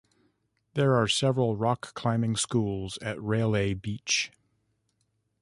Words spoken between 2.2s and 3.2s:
schools at